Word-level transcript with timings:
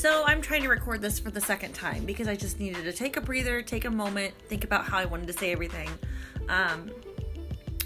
So 0.00 0.24
I'm 0.24 0.40
trying 0.40 0.62
to 0.62 0.70
record 0.70 1.02
this 1.02 1.18
for 1.18 1.30
the 1.30 1.42
second 1.42 1.74
time 1.74 2.06
because 2.06 2.26
I 2.26 2.34
just 2.34 2.58
needed 2.58 2.84
to 2.84 2.92
take 2.94 3.18
a 3.18 3.20
breather, 3.20 3.60
take 3.60 3.84
a 3.84 3.90
moment, 3.90 4.32
think 4.48 4.64
about 4.64 4.86
how 4.86 4.96
I 4.96 5.04
wanted 5.04 5.26
to 5.26 5.34
say 5.34 5.52
everything. 5.52 5.90
Um, 6.48 6.90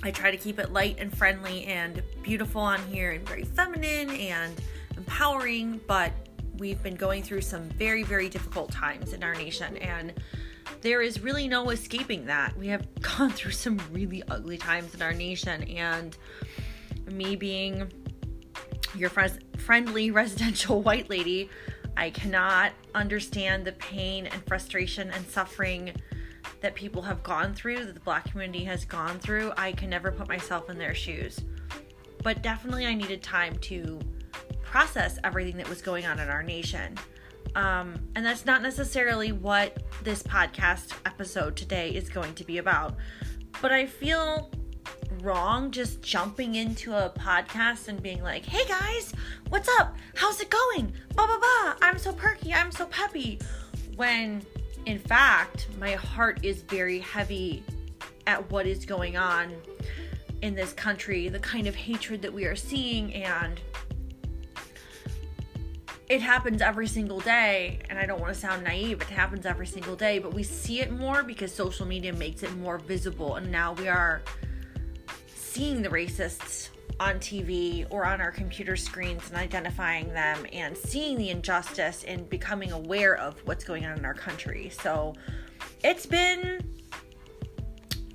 I 0.04 0.12
try 0.12 0.30
to 0.30 0.36
keep 0.36 0.60
it 0.60 0.72
light 0.72 0.94
and 1.00 1.12
friendly 1.12 1.64
and 1.64 2.04
beautiful 2.22 2.60
on 2.60 2.80
here 2.86 3.10
and 3.10 3.26
very 3.26 3.42
feminine 3.42 4.10
and 4.10 4.54
empowering, 4.96 5.80
but 5.88 6.12
we've 6.58 6.80
been 6.84 6.94
going 6.94 7.24
through 7.24 7.40
some 7.40 7.64
very, 7.70 8.04
very 8.04 8.28
difficult 8.28 8.70
times 8.70 9.12
in 9.12 9.24
our 9.24 9.34
nation 9.34 9.76
and 9.78 10.12
there 10.82 11.02
is 11.02 11.20
really 11.20 11.48
no 11.48 11.70
escaping 11.70 12.26
that. 12.26 12.56
We 12.56 12.68
have 12.68 12.86
gone 13.00 13.30
through 13.30 13.50
some 13.50 13.80
really 13.90 14.22
ugly 14.28 14.56
times 14.56 14.94
in 14.94 15.02
our 15.02 15.14
nation 15.14 15.64
and 15.64 16.16
me 17.10 17.34
being 17.34 17.90
your 18.94 19.10
friendly 19.10 20.12
residential 20.12 20.80
white 20.84 21.10
lady, 21.10 21.50
I 21.96 22.10
cannot 22.10 22.72
understand 22.94 23.64
the 23.64 23.72
pain 23.72 24.26
and 24.26 24.44
frustration 24.46 25.10
and 25.10 25.26
suffering 25.28 25.92
that 26.60 26.74
people 26.74 27.02
have 27.02 27.22
gone 27.22 27.54
through, 27.54 27.84
that 27.84 27.94
the 27.94 28.00
black 28.00 28.30
community 28.30 28.64
has 28.64 28.84
gone 28.84 29.18
through. 29.18 29.52
I 29.56 29.72
can 29.72 29.90
never 29.90 30.10
put 30.10 30.28
myself 30.28 30.70
in 30.70 30.78
their 30.78 30.94
shoes. 30.94 31.40
But 32.22 32.42
definitely, 32.42 32.86
I 32.86 32.94
needed 32.94 33.22
time 33.22 33.58
to 33.58 34.00
process 34.62 35.18
everything 35.24 35.56
that 35.58 35.68
was 35.68 35.82
going 35.82 36.06
on 36.06 36.18
in 36.18 36.28
our 36.28 36.42
nation. 36.42 36.96
Um, 37.54 38.08
and 38.16 38.24
that's 38.24 38.44
not 38.44 38.62
necessarily 38.62 39.30
what 39.32 39.82
this 40.02 40.22
podcast 40.22 40.94
episode 41.06 41.54
today 41.54 41.90
is 41.90 42.08
going 42.08 42.34
to 42.34 42.44
be 42.44 42.58
about. 42.58 42.96
But 43.62 43.72
I 43.72 43.86
feel 43.86 44.50
wrong 45.24 45.70
just 45.70 46.02
jumping 46.02 46.54
into 46.54 46.92
a 46.92 47.10
podcast 47.10 47.88
and 47.88 48.02
being 48.02 48.22
like, 48.22 48.44
hey 48.44 48.66
guys, 48.68 49.12
what's 49.48 49.68
up? 49.80 49.96
How's 50.14 50.40
it 50.40 50.50
going? 50.50 50.92
Blah, 51.14 51.26
blah, 51.26 51.38
blah. 51.38 51.74
I'm 51.80 51.98
so 51.98 52.12
perky. 52.12 52.52
I'm 52.52 52.70
so 52.70 52.86
peppy. 52.86 53.40
When 53.96 54.42
in 54.86 54.98
fact, 54.98 55.68
my 55.78 55.92
heart 55.92 56.44
is 56.44 56.62
very 56.62 57.00
heavy 57.00 57.64
at 58.26 58.50
what 58.50 58.66
is 58.66 58.84
going 58.84 59.16
on 59.16 59.54
in 60.42 60.54
this 60.54 60.74
country, 60.74 61.28
the 61.28 61.38
kind 61.38 61.66
of 61.66 61.74
hatred 61.74 62.20
that 62.22 62.32
we 62.32 62.44
are 62.44 62.56
seeing, 62.56 63.14
and 63.14 63.60
it 66.10 66.20
happens 66.20 66.60
every 66.60 66.86
single 66.86 67.20
day. 67.20 67.80
And 67.88 67.98
I 67.98 68.04
don't 68.04 68.20
want 68.20 68.34
to 68.34 68.38
sound 68.38 68.62
naive, 68.62 69.00
it 69.00 69.08
happens 69.08 69.46
every 69.46 69.66
single 69.66 69.96
day, 69.96 70.18
but 70.18 70.34
we 70.34 70.42
see 70.42 70.80
it 70.80 70.92
more 70.92 71.22
because 71.22 71.50
social 71.50 71.86
media 71.86 72.12
makes 72.12 72.42
it 72.42 72.54
more 72.56 72.76
visible. 72.76 73.36
And 73.36 73.50
now 73.50 73.72
we 73.72 73.88
are 73.88 74.22
seeing 75.54 75.82
the 75.82 75.88
racists 75.88 76.70
on 76.98 77.14
TV 77.20 77.86
or 77.90 78.04
on 78.04 78.20
our 78.20 78.32
computer 78.32 78.74
screens 78.74 79.22
and 79.28 79.38
identifying 79.38 80.08
them 80.08 80.44
and 80.52 80.76
seeing 80.76 81.16
the 81.16 81.30
injustice 81.30 82.02
and 82.08 82.28
becoming 82.28 82.72
aware 82.72 83.16
of 83.16 83.38
what's 83.46 83.62
going 83.62 83.86
on 83.86 83.96
in 83.96 84.04
our 84.04 84.14
country. 84.14 84.68
So 84.68 85.14
it's 85.84 86.06
been 86.06 86.58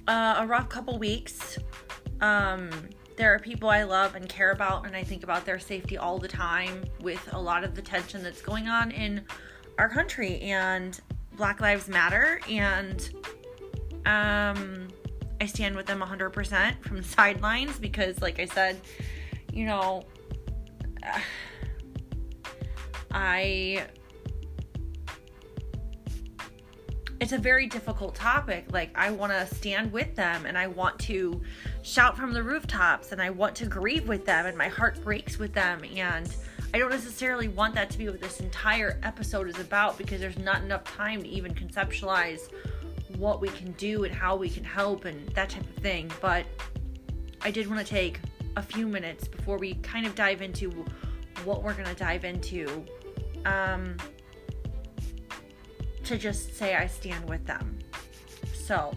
uh, 0.05 0.35
a 0.39 0.47
rough 0.47 0.67
couple 0.67 0.99
weeks. 0.99 1.57
Um, 2.19 2.71
there 3.15 3.33
are 3.33 3.39
people 3.39 3.69
I 3.69 3.83
love 3.83 4.15
and 4.15 4.27
care 4.27 4.51
about, 4.51 4.85
and 4.85 4.93
I 4.93 5.05
think 5.05 5.23
about 5.23 5.45
their 5.45 5.59
safety 5.59 5.97
all 5.97 6.17
the 6.17 6.27
time 6.27 6.83
with 6.99 7.25
a 7.31 7.39
lot 7.39 7.63
of 7.63 7.73
the 7.73 7.81
tension 7.81 8.21
that's 8.21 8.41
going 8.41 8.67
on 8.67 8.91
in 8.91 9.23
our 9.77 9.87
country. 9.87 10.41
And 10.41 10.99
Black 11.37 11.61
Lives 11.61 11.87
Matter, 11.87 12.41
and 12.49 13.09
um, 14.05 14.89
I 15.41 15.45
stand 15.45 15.75
with 15.75 15.85
them 15.85 16.01
100% 16.01 16.83
from 16.83 16.97
the 16.97 17.03
sidelines 17.03 17.79
because, 17.79 18.21
like 18.21 18.39
I 18.39 18.45
said, 18.45 18.79
you 19.53 19.65
know, 19.65 20.03
I. 23.11 23.85
It's 27.21 27.33
a 27.33 27.37
very 27.37 27.67
difficult 27.67 28.15
topic. 28.15 28.67
Like, 28.71 28.91
I 28.95 29.11
want 29.11 29.33
to 29.33 29.55
stand 29.55 29.91
with 29.91 30.15
them 30.15 30.45
and 30.45 30.57
I 30.57 30.67
want 30.67 30.97
to 30.99 31.41
shout 31.81 32.15
from 32.15 32.31
the 32.31 32.41
rooftops 32.41 33.11
and 33.11 33.21
I 33.21 33.29
want 33.29 33.55
to 33.57 33.65
grieve 33.65 34.07
with 34.07 34.25
them 34.25 34.45
and 34.45 34.57
my 34.57 34.69
heart 34.69 35.03
breaks 35.03 35.37
with 35.37 35.53
them. 35.53 35.83
And 35.97 36.33
I 36.73 36.79
don't 36.79 36.91
necessarily 36.91 37.49
want 37.49 37.75
that 37.75 37.89
to 37.89 37.97
be 37.97 38.07
what 38.07 38.21
this 38.21 38.39
entire 38.39 38.99
episode 39.03 39.49
is 39.49 39.59
about 39.59 39.97
because 39.97 40.21
there's 40.21 40.37
not 40.37 40.63
enough 40.63 40.85
time 40.85 41.21
to 41.23 41.27
even 41.27 41.53
conceptualize 41.53 42.49
what 43.19 43.41
we 43.41 43.49
can 43.49 43.73
do 43.73 44.05
and 44.05 44.15
how 44.15 44.35
we 44.35 44.49
can 44.49 44.63
help 44.63 45.03
and 45.05 45.27
that 45.29 45.49
type 45.49 45.69
of 45.69 45.83
thing. 45.83 46.09
But 46.21 46.45
I 47.41 47.51
did 47.51 47.67
want 47.67 47.85
to 47.85 47.85
take 47.85 48.19
a 48.55 48.63
few 48.63 48.87
minutes 48.87 49.27
before 49.27 49.57
we 49.57 49.75
kind 49.75 50.05
of 50.05 50.15
dive 50.15 50.41
into 50.41 50.71
what 51.43 51.61
we're 51.61 51.73
going 51.73 51.87
to 51.87 51.95
dive 51.95 52.23
into 52.23 52.85
um, 53.45 53.97
to 56.05 56.17
just 56.17 56.55
say 56.57 56.75
I 56.75 56.87
stand 56.87 57.27
with 57.29 57.45
them. 57.45 57.79
So, 58.53 58.93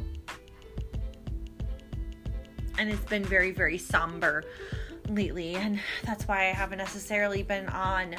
and 2.78 2.90
it's 2.90 3.04
been 3.04 3.24
very, 3.24 3.50
very 3.50 3.78
somber 3.78 4.44
lately, 5.08 5.56
and 5.56 5.80
that's 6.04 6.28
why 6.28 6.48
I 6.48 6.52
haven't 6.52 6.78
necessarily 6.78 7.42
been 7.42 7.68
on 7.68 8.14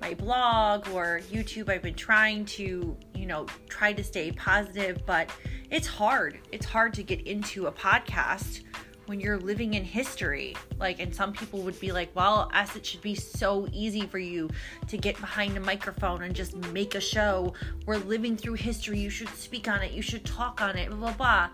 my 0.00 0.14
blog 0.14 0.88
or 0.88 1.20
YouTube. 1.30 1.68
I've 1.68 1.82
been 1.82 1.94
trying 1.94 2.44
to, 2.46 2.96
you 3.14 3.26
know, 3.26 3.46
try 3.68 3.92
to 3.92 4.04
stay 4.04 4.32
positive, 4.32 5.04
but 5.06 5.30
it's 5.70 5.86
hard. 5.86 6.38
It's 6.52 6.66
hard 6.66 6.94
to 6.94 7.02
get 7.02 7.26
into 7.26 7.66
a 7.66 7.72
podcast 7.72 8.62
when 9.06 9.20
you're 9.20 9.38
living 9.38 9.74
in 9.74 9.84
history. 9.84 10.54
Like, 10.78 11.00
and 11.00 11.14
some 11.14 11.32
people 11.32 11.60
would 11.60 11.78
be 11.80 11.92
like, 11.92 12.10
well, 12.14 12.50
as 12.52 12.76
it 12.76 12.84
should 12.84 13.00
be 13.00 13.14
so 13.14 13.66
easy 13.72 14.06
for 14.06 14.18
you 14.18 14.50
to 14.86 14.96
get 14.96 15.18
behind 15.20 15.56
a 15.56 15.60
microphone 15.60 16.22
and 16.22 16.34
just 16.34 16.54
make 16.72 16.94
a 16.94 17.00
show. 17.00 17.54
We're 17.86 17.96
living 17.96 18.36
through 18.36 18.54
history. 18.54 18.98
You 18.98 19.10
should 19.10 19.30
speak 19.30 19.66
on 19.66 19.82
it. 19.82 19.92
You 19.92 20.02
should 20.02 20.24
talk 20.24 20.60
on 20.60 20.76
it, 20.76 20.90
blah, 20.90 20.98
blah, 20.98 21.12
blah. 21.12 21.50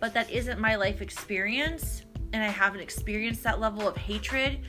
But 0.00 0.14
that 0.14 0.30
isn't 0.30 0.58
my 0.58 0.76
life 0.76 1.02
experience. 1.02 2.02
And 2.32 2.42
I 2.42 2.48
haven't 2.48 2.80
experienced 2.80 3.42
that 3.44 3.60
level 3.60 3.86
of 3.86 3.96
hatred 3.96 4.60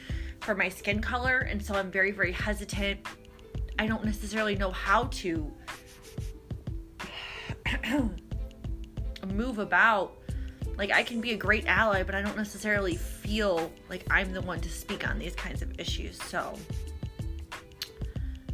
for 0.45 0.55
my 0.55 0.69
skin 0.69 1.01
color. 1.01 1.39
And 1.39 1.63
so 1.63 1.73
I'm 1.73 1.91
very, 1.91 2.11
very 2.11 2.31
hesitant. 2.31 2.99
I 3.79 3.87
don't 3.87 4.05
necessarily 4.05 4.55
know 4.55 4.71
how 4.71 5.05
to 5.05 5.51
move 9.33 9.59
about. 9.59 10.17
Like, 10.77 10.91
I 10.91 11.03
can 11.03 11.19
be 11.19 11.31
a 11.31 11.37
great 11.37 11.65
ally, 11.67 12.03
but 12.03 12.15
I 12.15 12.21
don't 12.21 12.37
necessarily 12.37 12.95
feel 12.95 13.71
like 13.89 14.05
I'm 14.11 14.33
the 14.33 14.41
one 14.41 14.59
to 14.59 14.69
speak 14.69 15.07
on 15.09 15.17
these 15.17 15.33
kinds 15.33 15.61
of 15.61 15.79
issues. 15.79 16.21
So, 16.23 16.53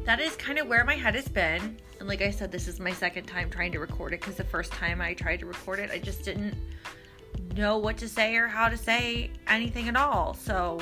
that 0.05 0.19
is 0.19 0.35
kind 0.35 0.59
of 0.59 0.67
where 0.67 0.85
my 0.85 0.95
head 0.95 1.15
has 1.15 1.27
been. 1.27 1.77
And 1.99 2.07
like 2.07 2.21
I 2.21 2.31
said, 2.31 2.51
this 2.51 2.67
is 2.67 2.79
my 2.79 2.93
second 2.93 3.25
time 3.25 3.49
trying 3.49 3.71
to 3.73 3.79
record 3.79 4.13
it 4.13 4.21
because 4.21 4.35
the 4.35 4.43
first 4.43 4.71
time 4.71 5.01
I 5.01 5.13
tried 5.13 5.39
to 5.41 5.45
record 5.45 5.79
it, 5.79 5.91
I 5.91 5.99
just 5.99 6.23
didn't 6.23 6.55
know 7.55 7.77
what 7.77 7.97
to 7.97 8.07
say 8.07 8.35
or 8.35 8.47
how 8.47 8.69
to 8.69 8.77
say 8.77 9.31
anything 9.47 9.87
at 9.87 9.95
all. 9.95 10.33
So, 10.33 10.79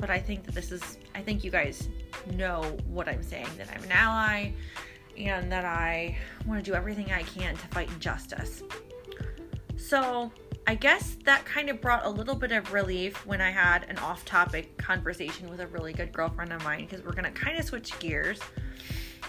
but 0.00 0.10
I 0.10 0.18
think 0.18 0.44
that 0.44 0.54
this 0.54 0.72
is, 0.72 0.98
I 1.14 1.20
think 1.20 1.44
you 1.44 1.50
guys 1.50 1.88
know 2.34 2.62
what 2.86 3.08
I'm 3.08 3.22
saying 3.22 3.48
that 3.58 3.68
I'm 3.74 3.84
an 3.84 3.92
ally 3.92 4.52
and 5.18 5.52
that 5.52 5.64
I 5.64 6.16
want 6.46 6.64
to 6.64 6.68
do 6.68 6.74
everything 6.74 7.12
I 7.12 7.22
can 7.22 7.54
to 7.54 7.66
fight 7.68 7.88
injustice. 7.90 8.62
So, 9.76 10.32
I 10.66 10.74
guess 10.74 11.16
that 11.24 11.44
kind 11.44 11.68
of 11.68 11.80
brought 11.80 12.04
a 12.04 12.08
little 12.08 12.34
bit 12.34 12.52
of 12.52 12.72
relief 12.72 13.26
when 13.26 13.40
I 13.40 13.50
had 13.50 13.84
an 13.88 13.98
off 13.98 14.24
topic 14.24 14.76
conversation 14.76 15.48
with 15.48 15.60
a 15.60 15.66
really 15.66 15.92
good 15.92 16.12
girlfriend 16.12 16.52
of 16.52 16.62
mine 16.62 16.86
because 16.86 17.04
we're 17.04 17.12
going 17.12 17.24
to 17.24 17.30
kind 17.30 17.58
of 17.58 17.64
switch 17.64 17.98
gears 17.98 18.38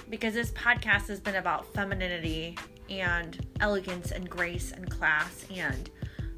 because 0.10 0.34
this 0.34 0.52
podcast 0.52 1.08
has 1.08 1.20
been 1.20 1.36
about 1.36 1.74
femininity 1.74 2.58
and 2.90 3.48
elegance 3.62 4.12
and 4.12 4.30
grace 4.30 4.72
and 4.74 4.90
class 4.92 5.46
and 5.56 5.90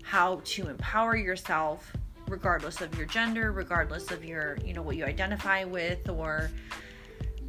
how 0.03 0.41
to 0.45 0.69
empower 0.69 1.15
yourself 1.17 1.91
regardless 2.33 2.81
of 2.81 2.97
your 2.97 3.05
gender, 3.05 3.51
regardless 3.51 4.09
of 4.09 4.25
your, 4.25 4.57
you 4.65 4.73
know, 4.73 4.81
what 4.81 4.97
you 4.97 5.05
identify 5.05 5.63
with 5.63 6.09
or 6.09 6.49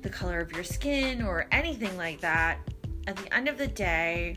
the 0.03 0.11
color 0.11 0.41
of 0.41 0.53
your 0.53 0.63
skin 0.63 1.23
or 1.23 1.47
anything 1.53 1.97
like 1.97 2.21
that. 2.21 2.59
At 3.07 3.17
the 3.17 3.35
end 3.35 3.49
of 3.49 3.57
the 3.57 3.67
day, 3.67 4.37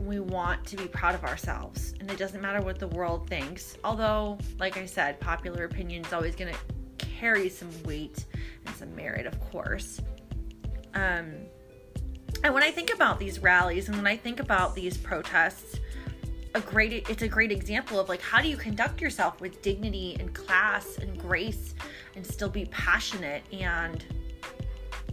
we 0.00 0.20
want 0.20 0.64
to 0.66 0.76
be 0.76 0.86
proud 0.86 1.16
of 1.16 1.24
ourselves 1.24 1.94
and 1.98 2.08
it 2.08 2.16
doesn't 2.16 2.40
matter 2.40 2.62
what 2.62 2.78
the 2.78 2.86
world 2.86 3.28
thinks. 3.28 3.76
Although, 3.82 4.38
like 4.60 4.76
I 4.76 4.86
said, 4.86 5.18
popular 5.18 5.64
opinion 5.64 6.04
is 6.04 6.12
always 6.12 6.36
going 6.36 6.54
to 6.54 7.06
carry 7.06 7.48
some 7.48 7.70
weight 7.82 8.24
and 8.64 8.76
some 8.76 8.94
merit, 8.94 9.26
of 9.26 9.38
course. 9.50 10.00
Um, 10.94 11.32
and 12.44 12.54
when 12.54 12.62
I 12.62 12.70
think 12.70 12.94
about 12.94 13.18
these 13.18 13.40
rallies 13.40 13.88
and 13.88 13.96
when 13.96 14.06
I 14.06 14.16
think 14.16 14.38
about 14.38 14.76
these 14.76 14.96
protests, 14.96 15.80
a 16.54 16.60
great 16.60 17.08
it's 17.08 17.22
a 17.22 17.28
great 17.28 17.50
example 17.50 17.98
of 17.98 18.08
like 18.08 18.20
how 18.20 18.42
do 18.42 18.48
you 18.48 18.56
conduct 18.56 19.00
yourself 19.00 19.40
with 19.40 19.62
dignity 19.62 20.16
and 20.20 20.34
class 20.34 20.98
and 20.98 21.18
grace 21.18 21.74
and 22.14 22.26
still 22.26 22.48
be 22.48 22.66
passionate 22.66 23.42
and 23.52 24.04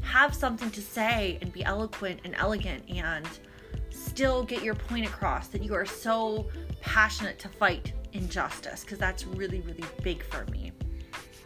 have 0.01 0.33
something 0.33 0.69
to 0.71 0.81
say 0.81 1.38
and 1.41 1.53
be 1.53 1.63
eloquent 1.63 2.19
and 2.25 2.36
elegant 2.36 2.83
and 2.89 3.27
still 3.89 4.44
get 4.44 4.63
your 4.63 4.75
point 4.75 5.06
across 5.06 5.47
that 5.47 5.63
you 5.63 5.74
are 5.74 5.86
so 5.86 6.47
passionate 6.81 7.39
to 7.39 7.47
fight 7.47 7.94
injustice 8.13 8.83
because 8.83 8.97
that's 8.97 9.25
really 9.25 9.62
really 9.62 9.85
big 10.03 10.24
for 10.24 10.45
me 10.51 10.71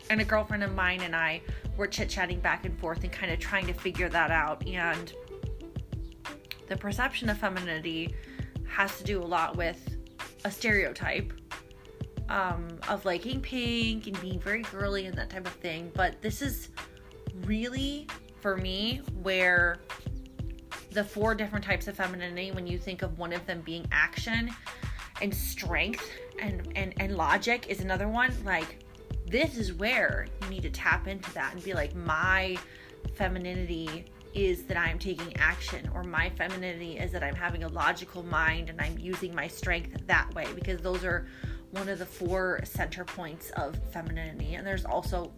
and 0.09 0.21
a 0.21 0.25
girlfriend 0.25 0.63
of 0.63 0.73
mine 0.75 1.01
and 1.01 1.15
I 1.15 1.41
were 1.77 1.87
chit 1.87 2.09
chatting 2.09 2.39
back 2.39 2.65
and 2.65 2.77
forth 2.79 3.03
and 3.03 3.11
kind 3.11 3.31
of 3.31 3.39
trying 3.39 3.65
to 3.67 3.73
figure 3.73 4.09
that 4.09 4.31
out. 4.31 4.65
And 4.67 5.13
the 6.67 6.77
perception 6.77 7.29
of 7.29 7.37
femininity 7.37 8.13
has 8.73 8.97
to 8.97 9.03
do 9.03 9.21
a 9.21 9.23
lot 9.23 9.55
with 9.55 9.97
a 10.45 10.51
stereotype 10.51 11.31
um, 12.29 12.67
of 12.89 13.05
liking 13.05 13.39
pink 13.39 14.07
and 14.07 14.19
being 14.19 14.39
very 14.39 14.63
girly 14.63 15.05
and 15.05 15.17
that 15.17 15.29
type 15.29 15.45
of 15.45 15.53
thing. 15.53 15.91
But 15.93 16.21
this 16.21 16.41
is 16.41 16.69
really, 17.45 18.07
for 18.41 18.57
me, 18.57 19.01
where 19.21 19.77
the 20.91 21.03
four 21.03 21.35
different 21.35 21.63
types 21.63 21.87
of 21.87 21.95
femininity, 21.95 22.51
when 22.51 22.65
you 22.65 22.77
think 22.77 23.03
of 23.03 23.19
one 23.19 23.31
of 23.31 23.45
them 23.45 23.61
being 23.61 23.85
action 23.91 24.49
and 25.21 25.33
strength 25.33 26.09
and, 26.39 26.67
and, 26.75 26.93
and 26.97 27.15
logic, 27.15 27.67
is 27.69 27.81
another 27.81 28.07
one. 28.07 28.33
Like, 28.43 28.83
this 29.27 29.57
is 29.57 29.73
where 29.73 30.27
you 30.41 30.49
need 30.49 30.63
to 30.63 30.69
tap 30.69 31.07
into 31.07 31.31
that 31.33 31.53
and 31.53 31.63
be 31.63 31.73
like, 31.73 31.95
my 31.95 32.57
femininity 33.15 34.05
is 34.33 34.63
that 34.63 34.77
I'm 34.77 34.99
taking 34.99 35.35
action, 35.37 35.89
or 35.93 36.03
my 36.03 36.29
femininity 36.29 36.97
is 36.97 37.11
that 37.11 37.23
I'm 37.23 37.35
having 37.35 37.63
a 37.63 37.67
logical 37.67 38.23
mind 38.23 38.69
and 38.69 38.81
I'm 38.81 38.97
using 38.97 39.33
my 39.35 39.47
strength 39.47 40.07
that 40.07 40.33
way, 40.33 40.47
because 40.55 40.81
those 40.81 41.03
are 41.03 41.27
one 41.71 41.89
of 41.89 41.99
the 41.99 42.05
four 42.05 42.59
center 42.63 43.03
points 43.03 43.49
of 43.51 43.75
femininity. 43.91 44.55
And 44.55 44.65
there's 44.65 44.85
also 44.85 45.31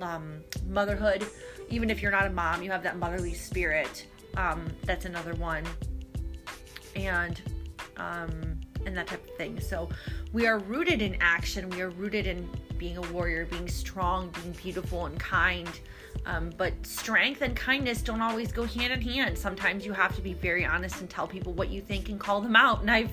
um, 0.00 0.42
motherhood. 0.68 1.26
Even 1.68 1.90
if 1.90 2.02
you're 2.02 2.10
not 2.10 2.26
a 2.26 2.30
mom, 2.30 2.62
you 2.62 2.70
have 2.70 2.82
that 2.82 2.98
motherly 2.98 3.34
spirit. 3.34 4.06
Um, 4.36 4.66
that's 4.84 5.04
another 5.04 5.34
one. 5.34 5.64
And 6.96 7.40
um, 7.96 8.51
and 8.86 8.96
that 8.96 9.06
type 9.06 9.22
of 9.28 9.36
thing. 9.36 9.60
So 9.60 9.88
we 10.32 10.46
are 10.46 10.58
rooted 10.58 11.02
in 11.02 11.16
action. 11.20 11.68
We 11.70 11.80
are 11.80 11.90
rooted 11.90 12.26
in 12.26 12.48
being 12.78 12.96
a 12.96 13.02
warrior, 13.12 13.46
being 13.46 13.68
strong, 13.68 14.30
being 14.30 14.52
beautiful 14.52 15.06
and 15.06 15.18
kind. 15.18 15.68
Um, 16.26 16.50
but 16.56 16.72
strength 16.86 17.42
and 17.42 17.56
kindness 17.56 18.02
don't 18.02 18.20
always 18.20 18.52
go 18.52 18.64
hand 18.64 18.92
in 18.92 19.00
hand. 19.00 19.38
Sometimes 19.38 19.84
you 19.86 19.92
have 19.92 20.14
to 20.16 20.22
be 20.22 20.34
very 20.34 20.64
honest 20.64 21.00
and 21.00 21.08
tell 21.08 21.26
people 21.26 21.52
what 21.52 21.70
you 21.70 21.80
think 21.80 22.08
and 22.08 22.18
call 22.18 22.40
them 22.40 22.56
out. 22.56 22.80
And 22.80 22.90
I've 22.90 23.12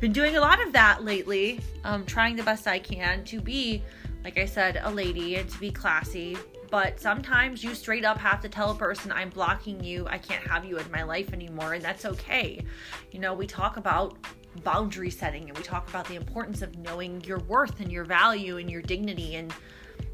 been 0.00 0.12
doing 0.12 0.36
a 0.36 0.40
lot 0.40 0.60
of 0.64 0.72
that 0.72 1.04
lately, 1.04 1.60
um, 1.84 2.04
trying 2.04 2.36
the 2.36 2.42
best 2.42 2.66
I 2.66 2.78
can 2.78 3.24
to 3.24 3.40
be, 3.40 3.82
like 4.24 4.38
I 4.38 4.44
said, 4.44 4.80
a 4.82 4.90
lady 4.90 5.36
and 5.36 5.48
to 5.48 5.58
be 5.58 5.70
classy. 5.70 6.36
But 6.70 6.98
sometimes 6.98 7.62
you 7.62 7.74
straight 7.74 8.04
up 8.04 8.18
have 8.18 8.40
to 8.40 8.48
tell 8.48 8.72
a 8.72 8.74
person, 8.74 9.12
I'm 9.12 9.30
blocking 9.30 9.82
you. 9.84 10.06
I 10.08 10.18
can't 10.18 10.44
have 10.46 10.64
you 10.64 10.78
in 10.78 10.90
my 10.90 11.02
life 11.04 11.32
anymore. 11.32 11.74
And 11.74 11.84
that's 11.84 12.04
okay. 12.04 12.64
You 13.12 13.20
know, 13.20 13.32
we 13.32 13.46
talk 13.46 13.76
about 13.76 14.16
boundary 14.62 15.10
setting 15.10 15.48
and 15.48 15.56
we 15.56 15.62
talk 15.64 15.88
about 15.88 16.06
the 16.08 16.14
importance 16.14 16.62
of 16.62 16.76
knowing 16.78 17.22
your 17.24 17.38
worth 17.40 17.80
and 17.80 17.90
your 17.90 18.04
value 18.04 18.58
and 18.58 18.70
your 18.70 18.82
dignity 18.82 19.36
and 19.36 19.52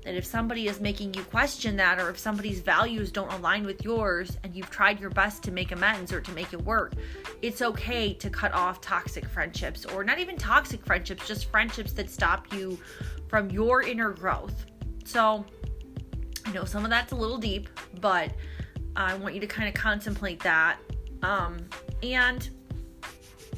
that 0.04 0.14
if 0.14 0.24
somebody 0.24 0.66
is 0.66 0.80
making 0.80 1.12
you 1.14 1.22
question 1.24 1.76
that 1.76 1.98
or 2.00 2.08
if 2.08 2.18
somebody's 2.18 2.60
values 2.60 3.12
don't 3.12 3.32
align 3.34 3.64
with 3.64 3.84
yours 3.84 4.38
and 4.42 4.54
you've 4.54 4.70
tried 4.70 4.98
your 4.98 5.10
best 5.10 5.42
to 5.42 5.50
make 5.50 5.72
amends 5.72 6.12
or 6.12 6.20
to 6.20 6.32
make 6.32 6.52
it 6.52 6.62
work 6.64 6.94
it's 7.42 7.60
okay 7.60 8.14
to 8.14 8.30
cut 8.30 8.52
off 8.54 8.80
toxic 8.80 9.26
friendships 9.28 9.84
or 9.84 10.02
not 10.02 10.18
even 10.18 10.36
toxic 10.36 10.84
friendships 10.84 11.26
just 11.26 11.50
friendships 11.50 11.92
that 11.92 12.08
stop 12.08 12.52
you 12.54 12.78
from 13.28 13.48
your 13.50 13.82
inner 13.82 14.10
growth. 14.10 14.66
So 15.04 15.44
i 16.46 16.52
know 16.52 16.64
some 16.64 16.84
of 16.84 16.90
that's 16.90 17.12
a 17.12 17.16
little 17.16 17.38
deep 17.38 17.68
but 18.00 18.32
i 18.96 19.14
want 19.16 19.34
you 19.34 19.40
to 19.40 19.46
kind 19.46 19.68
of 19.68 19.74
contemplate 19.74 20.40
that 20.40 20.78
um, 21.22 21.58
and 22.02 22.48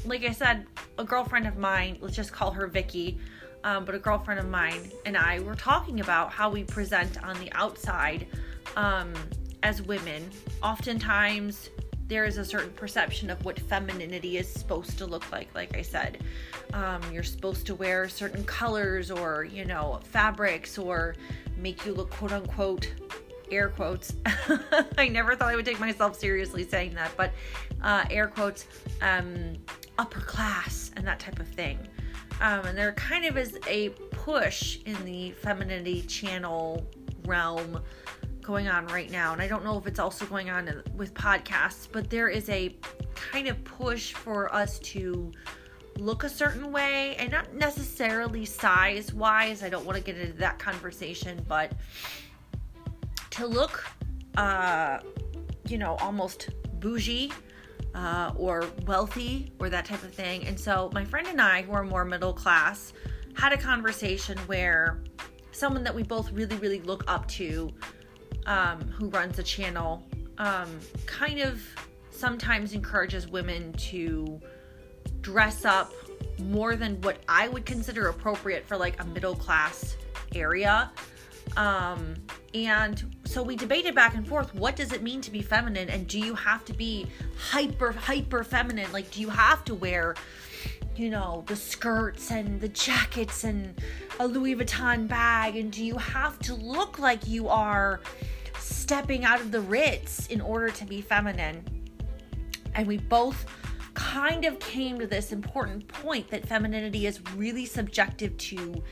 like 0.05 0.25
i 0.25 0.33
said 0.33 0.67
a 0.99 1.05
girlfriend 1.05 1.47
of 1.47 1.57
mine 1.57 1.97
let's 2.01 2.17
just 2.17 2.33
call 2.33 2.51
her 2.51 2.67
vicky 2.67 3.19
um, 3.65 3.85
but 3.85 3.95
a 3.95 3.99
girlfriend 3.99 4.41
of 4.41 4.49
mine 4.49 4.91
and 5.07 5.17
I 5.17 5.41
were 5.41 5.55
talking 5.55 6.01
about 6.01 6.33
how 6.33 6.51
we 6.51 6.65
present 6.65 7.23
on 7.23 7.39
the 7.39 7.51
outside 7.53 8.27
um, 8.77 9.13
as 9.63 9.83
women. 9.83 10.31
Oftentimes, 10.63 11.71
there 12.09 12.25
is 12.25 12.39
a 12.39 12.45
certain 12.45 12.73
perception 12.73 13.31
of 13.31 13.45
what 13.45 13.59
femininity 13.59 14.37
is 14.37 14.49
supposed 14.49 14.99
to 14.99 15.07
look 15.07 15.31
like. 15.31 15.49
Like 15.55 15.77
I 15.77 15.83
said, 15.83 16.23
um, 16.73 17.01
you're 17.13 17.23
supposed 17.23 17.67
to 17.67 17.75
wear 17.75 18.09
certain 18.09 18.45
colors 18.45 19.11
or, 19.11 19.45
you 19.45 19.65
know, 19.65 20.01
fabrics 20.05 20.79
or 20.79 21.15
make 21.57 21.87
you 21.87 21.95
look 21.95 22.11
quote 22.11 22.33
unquote 22.33 22.93
air 23.51 23.69
quotes. 23.69 24.15
I 24.99 25.09
never 25.09 25.37
thought 25.37 25.49
I 25.49 25.57
would 25.57 25.65
take 25.65 25.79
myself 25.79 26.19
seriously 26.19 26.65
saying 26.65 26.95
that, 26.95 27.13
but 27.17 27.33
uh, 27.83 28.05
air 28.11 28.27
quotes, 28.27 28.67
um, 29.01 29.55
upper 30.03 30.21
class 30.21 30.91
and 30.97 31.07
that 31.07 31.21
type 31.21 31.39
of 31.39 31.47
thing. 31.47 31.79
Um, 32.41 32.67
and 32.67 32.77
there 32.77 32.93
kind 32.95 33.25
of 33.25 33.39
is 33.39 33.57
a 33.69 33.91
push 34.11 34.81
in 34.85 34.97
the 35.05 35.31
femininity 35.31 36.03
channel 36.03 36.85
realm 37.25 37.81
going 38.41 38.67
on 38.67 38.89
right 38.89 39.13
now. 39.13 39.33
And 39.33 39.41
I 39.41 39.47
don't 39.47 39.65
know 39.65 39.79
if 39.79 39.87
it's 39.87 40.01
also 40.01 40.27
going 40.27 40.51
on 40.51 40.83
with 40.97 41.15
podcasts, 41.15 41.87
but 41.91 42.11
there 42.11 42.29
is 42.29 42.49
a 42.49 42.77
kind 43.15 43.47
of 43.47 43.63
push 43.63 44.13
for 44.13 44.53
us 44.53 44.81
to 44.81 45.31
look 45.99 46.25
a 46.25 46.29
certain 46.29 46.73
way 46.73 47.15
and 47.21 47.31
not 47.31 47.55
necessarily 47.55 48.45
size 48.45 49.15
wise. 49.15 49.63
I 49.63 49.69
don't 49.69 49.87
want 49.87 49.99
to 49.99 50.03
get 50.03 50.17
into 50.19 50.37
that 50.39 50.59
conversation, 50.59 51.45
but 51.47 51.75
to 53.31 53.47
look, 53.47 53.85
uh, 54.37 54.99
you 55.69 55.79
know, 55.79 55.95
almost 56.01 56.49
bougie 56.81 57.31
uh, 57.95 58.33
or 58.37 58.65
wealthy 58.87 59.53
or 59.59 59.69
that 59.69 59.85
type 59.85 60.03
of 60.03 60.13
thing. 60.13 60.47
And 60.47 60.59
so 60.59 60.91
my 60.93 61.05
friend 61.05 61.27
and 61.27 61.41
I, 61.41 61.63
who 61.63 61.73
are 61.73 61.85
more 61.85 62.05
middle 62.05 62.33
class, 62.33 62.93
had 63.35 63.53
a 63.53 63.59
conversation 63.59 64.39
where 64.47 65.03
someone 65.53 65.85
that 65.85 65.95
we 65.95 66.03
both 66.03 66.31
really, 66.33 66.57
really 66.57 66.81
look 66.81 67.05
up 67.07 67.29
to, 67.29 67.71
um, 68.47 68.81
who 68.89 69.09
runs 69.09 69.39
a 69.39 69.43
channel, 69.43 70.03
um, 70.39 70.69
kind 71.07 71.41
of 71.41 71.63
sometimes 72.11 72.73
encourages 72.73 73.29
women 73.29 73.73
to 73.75 74.41
dress 75.21 75.65
up 75.65 75.93
more 76.39 76.77
than 76.77 77.01
what 77.03 77.19
I 77.29 77.49
would 77.49 77.65
consider 77.65 78.09
appropriate 78.09 78.67
for 78.67 78.77
like 78.77 79.01
a 79.01 79.05
middle 79.05 79.35
class 79.35 79.97
area. 80.35 80.91
Um, 81.57 82.15
and 82.55 83.17
so 83.25 83.43
we 83.43 83.57
debated 83.57 83.95
back 83.95 84.15
and 84.15 84.27
forth 84.27 84.55
what 84.55 84.77
does 84.77 84.93
it 84.93 85.03
mean 85.03 85.21
to 85.23 85.31
be 85.31 85.43
feminine? 85.43 85.89
And 85.89 86.07
do 86.07 86.19
you 86.19 86.35
have 86.35 86.65
to 86.67 86.73
be 86.73 87.07
hyper 87.37 87.93
hyper 87.93 88.45
feminine? 88.45 88.91
Like 88.93 89.11
do 89.11 89.21
you 89.21 89.29
have 89.29 89.65
to 89.67 89.75
wear 89.75 90.15
you 90.97 91.09
know 91.09 91.45
the 91.47 91.57
skirts 91.57 92.31
and 92.31 92.61
the 92.61 92.69
jackets 92.69 93.45
and 93.45 93.75
a 94.21 94.27
Louis 94.27 94.57
Vuitton 94.57 95.09
bag? 95.09 95.57
And 95.57 95.71
do 95.73 95.85
you 95.85 95.97
have 95.97 96.39
to 96.41 96.55
look 96.55 96.99
like 96.99 97.27
you 97.27 97.49
are 97.49 98.01
stepping 98.59 99.25
out 99.25 99.41
of 99.41 99.51
the 99.51 99.61
Ritz 99.61 100.27
in 100.29 100.41
order 100.41 100.71
to 100.71 100.85
be 100.85 101.01
feminine? 101.01 101.65
And 102.75 102.87
we 102.87 102.99
both 102.99 103.47
kind 103.95 104.45
of 104.45 104.59
came 104.59 104.99
to 104.99 105.07
this 105.07 105.33
important 105.33 105.87
point 105.89 106.29
that 106.31 106.47
femininity 106.47 107.07
is 107.07 107.21
really 107.35 107.67
subjective 107.67 108.37
to 108.39 108.83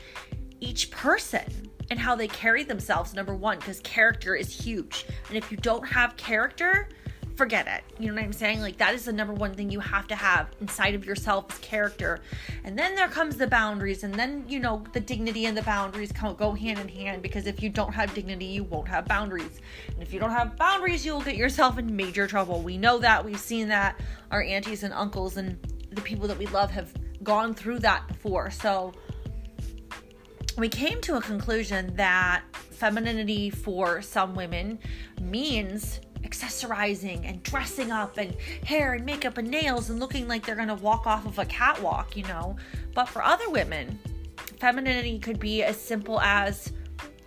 each 0.61 0.89
person 0.91 1.69
and 1.89 1.99
how 1.99 2.15
they 2.15 2.27
carry 2.27 2.63
themselves, 2.63 3.13
number 3.13 3.35
one, 3.35 3.59
because 3.59 3.81
character 3.81 4.33
is 4.33 4.63
huge. 4.63 5.05
And 5.27 5.37
if 5.37 5.51
you 5.51 5.57
don't 5.57 5.85
have 5.85 6.15
character, 6.15 6.87
forget 7.35 7.67
it. 7.67 7.83
You 7.99 8.07
know 8.07 8.13
what 8.13 8.23
I'm 8.23 8.33
saying? 8.33 8.61
Like 8.61 8.77
that 8.77 8.93
is 8.93 9.05
the 9.05 9.13
number 9.13 9.33
one 9.33 9.53
thing 9.53 9.69
you 9.69 9.79
have 9.79 10.07
to 10.07 10.15
have 10.15 10.49
inside 10.61 10.95
of 10.95 11.05
yourself 11.05 11.51
is 11.51 11.59
character. 11.59 12.19
And 12.63 12.77
then 12.77 12.95
there 12.95 13.07
comes 13.07 13.35
the 13.35 13.47
boundaries 13.47 14.03
and 14.03 14.13
then, 14.13 14.45
you 14.47 14.59
know, 14.59 14.83
the 14.93 14.99
dignity 14.99 15.45
and 15.47 15.57
the 15.57 15.63
boundaries 15.63 16.11
go 16.11 16.53
hand 16.53 16.79
in 16.79 16.87
hand 16.87 17.21
because 17.21 17.47
if 17.47 17.61
you 17.61 17.69
don't 17.69 17.93
have 17.93 18.13
dignity, 18.13 18.45
you 18.45 18.63
won't 18.63 18.87
have 18.87 19.05
boundaries. 19.05 19.59
And 19.87 20.01
if 20.01 20.13
you 20.13 20.19
don't 20.19 20.31
have 20.31 20.55
boundaries, 20.55 21.05
you'll 21.05 21.21
get 21.21 21.35
yourself 21.35 21.77
in 21.77 21.95
major 21.95 22.27
trouble. 22.27 22.61
We 22.61 22.77
know 22.77 22.99
that. 22.99 23.25
We've 23.25 23.39
seen 23.39 23.67
that. 23.69 23.99
Our 24.29 24.43
aunties 24.43 24.83
and 24.83 24.93
uncles 24.93 25.37
and 25.37 25.57
the 25.91 26.01
people 26.01 26.27
that 26.27 26.37
we 26.37 26.45
love 26.47 26.71
have 26.71 26.93
gone 27.23 27.53
through 27.53 27.79
that 27.79 28.07
before. 28.07 28.49
So, 28.51 28.93
we 30.57 30.69
came 30.69 31.01
to 31.01 31.15
a 31.17 31.21
conclusion 31.21 31.95
that 31.95 32.43
femininity 32.53 33.49
for 33.49 34.01
some 34.01 34.35
women 34.35 34.79
means 35.21 35.99
accessorizing 36.23 37.27
and 37.27 37.41
dressing 37.43 37.91
up 37.91 38.17
and 38.17 38.35
hair 38.65 38.93
and 38.93 39.05
makeup 39.05 39.37
and 39.37 39.49
nails 39.49 39.89
and 39.89 39.99
looking 39.99 40.27
like 40.27 40.45
they're 40.45 40.55
gonna 40.55 40.75
walk 40.75 41.07
off 41.07 41.25
of 41.25 41.39
a 41.39 41.45
catwalk, 41.45 42.15
you 42.15 42.23
know. 42.23 42.55
But 42.93 43.05
for 43.05 43.23
other 43.23 43.49
women, 43.49 43.99
femininity 44.59 45.19
could 45.19 45.39
be 45.39 45.63
as 45.63 45.79
simple 45.79 46.19
as 46.21 46.73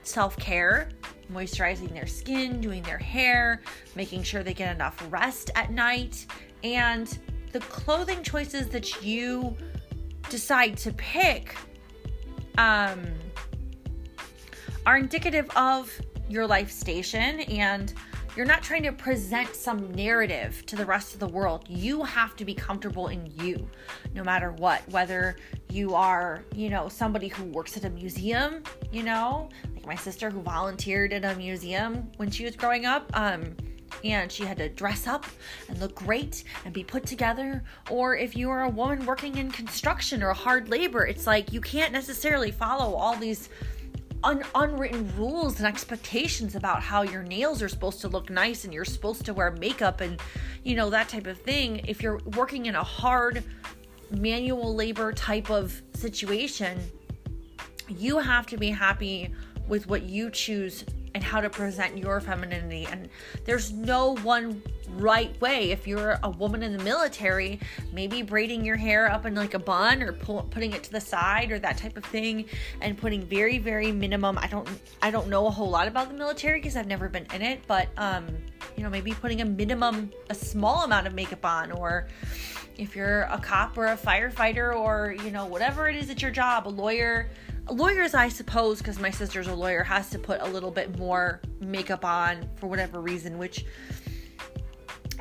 self 0.02 0.36
care, 0.36 0.90
moisturizing 1.32 1.92
their 1.92 2.06
skin, 2.06 2.60
doing 2.60 2.82
their 2.82 2.98
hair, 2.98 3.62
making 3.94 4.22
sure 4.22 4.42
they 4.42 4.54
get 4.54 4.74
enough 4.74 5.02
rest 5.10 5.50
at 5.54 5.70
night, 5.70 6.26
and 6.62 7.18
the 7.52 7.60
clothing 7.60 8.22
choices 8.22 8.68
that 8.68 9.02
you 9.02 9.56
decide 10.30 10.76
to 10.78 10.92
pick 10.92 11.56
um, 12.58 13.02
are 14.86 14.96
indicative 14.96 15.48
of 15.56 15.92
your 16.28 16.46
life 16.46 16.70
station 16.70 17.40
and 17.40 17.94
you're 18.36 18.46
not 18.46 18.62
trying 18.62 18.82
to 18.82 18.92
present 18.92 19.54
some 19.54 19.92
narrative 19.92 20.66
to 20.66 20.74
the 20.74 20.84
rest 20.84 21.14
of 21.14 21.20
the 21.20 21.28
world. 21.28 21.64
You 21.68 22.02
have 22.02 22.34
to 22.36 22.44
be 22.44 22.52
comfortable 22.52 23.06
in 23.08 23.32
you, 23.40 23.68
no 24.12 24.24
matter 24.24 24.50
what. 24.52 24.82
Whether 24.90 25.36
you 25.70 25.94
are, 25.94 26.44
you 26.52 26.68
know, 26.68 26.88
somebody 26.88 27.28
who 27.28 27.44
works 27.44 27.76
at 27.76 27.84
a 27.84 27.90
museum, 27.90 28.64
you 28.90 29.04
know? 29.04 29.50
Like 29.72 29.86
my 29.86 29.94
sister 29.94 30.30
who 30.30 30.40
volunteered 30.40 31.12
at 31.12 31.24
a 31.24 31.36
museum 31.36 32.10
when 32.16 32.28
she 32.28 32.44
was 32.44 32.56
growing 32.56 32.86
up, 32.86 33.08
um, 33.14 33.54
and 34.02 34.30
she 34.30 34.44
had 34.44 34.56
to 34.58 34.68
dress 34.68 35.06
up 35.06 35.26
and 35.68 35.78
look 35.78 35.94
great 35.94 36.44
and 36.64 36.72
be 36.72 36.84
put 36.84 37.06
together. 37.06 37.62
Or 37.90 38.16
if 38.16 38.36
you 38.36 38.50
are 38.50 38.64
a 38.64 38.68
woman 38.68 39.06
working 39.06 39.36
in 39.36 39.50
construction 39.50 40.22
or 40.22 40.32
hard 40.32 40.68
labor, 40.68 41.06
it's 41.06 41.26
like 41.26 41.52
you 41.52 41.60
can't 41.60 41.92
necessarily 41.92 42.50
follow 42.50 42.94
all 42.94 43.16
these 43.16 43.48
un- 44.24 44.44
unwritten 44.54 45.12
rules 45.16 45.58
and 45.58 45.66
expectations 45.66 46.56
about 46.56 46.82
how 46.82 47.02
your 47.02 47.22
nails 47.22 47.62
are 47.62 47.68
supposed 47.68 48.00
to 48.00 48.08
look 48.08 48.30
nice 48.30 48.64
and 48.64 48.72
you're 48.72 48.84
supposed 48.84 49.24
to 49.26 49.34
wear 49.34 49.50
makeup 49.52 50.00
and 50.00 50.20
you 50.64 50.74
know 50.74 50.90
that 50.90 51.08
type 51.08 51.26
of 51.26 51.38
thing. 51.38 51.80
If 51.86 52.02
you're 52.02 52.20
working 52.36 52.66
in 52.66 52.74
a 52.74 52.82
hard 52.82 53.44
manual 54.10 54.74
labor 54.74 55.12
type 55.12 55.50
of 55.50 55.80
situation, 55.94 56.80
you 57.88 58.18
have 58.18 58.46
to 58.46 58.56
be 58.56 58.70
happy 58.70 59.32
with 59.68 59.86
what 59.86 60.02
you 60.02 60.30
choose 60.30 60.84
and 61.14 61.22
how 61.22 61.40
to 61.40 61.48
present 61.48 61.96
your 61.96 62.20
femininity. 62.20 62.86
And 62.90 63.08
there's 63.44 63.72
no 63.72 64.16
one 64.16 64.62
right 64.90 65.40
way. 65.40 65.70
If 65.70 65.86
you're 65.86 66.18
a 66.22 66.30
woman 66.30 66.62
in 66.62 66.76
the 66.76 66.82
military, 66.82 67.60
maybe 67.92 68.22
braiding 68.22 68.64
your 68.64 68.76
hair 68.76 69.10
up 69.10 69.24
in 69.24 69.34
like 69.34 69.54
a 69.54 69.58
bun 69.58 70.02
or 70.02 70.12
pull, 70.12 70.42
putting 70.50 70.72
it 70.72 70.82
to 70.84 70.92
the 70.92 71.00
side 71.00 71.52
or 71.52 71.58
that 71.60 71.78
type 71.78 71.96
of 71.96 72.04
thing, 72.04 72.46
and 72.80 72.98
putting 72.98 73.22
very 73.22 73.58
very 73.58 73.92
minimum. 73.92 74.38
I 74.38 74.48
don't 74.48 74.68
I 75.02 75.10
don't 75.10 75.28
know 75.28 75.46
a 75.46 75.50
whole 75.50 75.70
lot 75.70 75.88
about 75.88 76.08
the 76.08 76.14
military 76.14 76.60
because 76.60 76.76
I've 76.76 76.86
never 76.86 77.08
been 77.08 77.26
in 77.32 77.42
it, 77.42 77.60
but 77.66 77.88
um, 77.96 78.26
you 78.76 78.82
know 78.82 78.90
maybe 78.90 79.12
putting 79.12 79.40
a 79.40 79.44
minimum 79.44 80.10
a 80.30 80.34
small 80.34 80.84
amount 80.84 81.06
of 81.06 81.14
makeup 81.14 81.44
on 81.44 81.70
or 81.72 82.08
if 82.76 82.96
you're 82.96 83.22
a 83.22 83.38
cop 83.38 83.78
or 83.78 83.86
a 83.86 83.96
firefighter 83.96 84.74
or 84.74 85.14
you 85.24 85.30
know 85.30 85.46
whatever 85.46 85.88
it 85.88 85.96
is 85.96 86.10
at 86.10 86.20
your 86.20 86.30
job 86.30 86.66
a 86.66 86.68
lawyer 86.68 87.30
lawyers 87.70 88.14
i 88.14 88.28
suppose 88.28 88.78
because 88.78 88.98
my 88.98 89.10
sister's 89.10 89.48
a 89.48 89.54
lawyer 89.54 89.82
has 89.82 90.10
to 90.10 90.18
put 90.18 90.40
a 90.42 90.46
little 90.46 90.70
bit 90.70 90.98
more 90.98 91.40
makeup 91.60 92.04
on 92.04 92.48
for 92.56 92.66
whatever 92.66 93.00
reason 93.00 93.38
which 93.38 93.64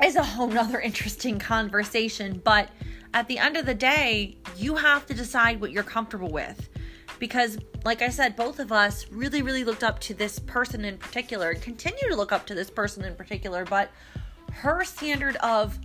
is 0.02 0.16
a 0.16 0.22
whole 0.22 0.48
nother 0.48 0.80
interesting 0.80 1.38
conversation. 1.38 2.40
But 2.44 2.70
at 3.12 3.28
the 3.28 3.38
end 3.38 3.56
of 3.56 3.66
the 3.66 3.74
day 3.74 4.36
you 4.56 4.74
have 4.76 5.06
to 5.06 5.14
decide 5.14 5.60
what 5.60 5.70
you're 5.70 5.82
comfortable 5.82 6.30
with. 6.30 6.68
Because 7.18 7.58
like 7.84 8.02
i 8.02 8.08
said 8.08 8.34
both 8.34 8.58
of 8.58 8.72
us 8.72 9.06
really 9.10 9.42
really 9.42 9.62
looked 9.62 9.84
up 9.84 10.00
to 10.00 10.14
this 10.14 10.38
person 10.38 10.84
in 10.84 10.98
particular 10.98 11.50
and 11.50 11.62
continue 11.62 12.08
to 12.08 12.16
look 12.16 12.32
up 12.32 12.46
to 12.46 12.54
this 12.54 12.70
person 12.70 13.04
in 13.04 13.14
particular 13.14 13.64
but 13.64 13.90
her 14.50 14.82
standard 14.84 15.36
of 15.36 15.78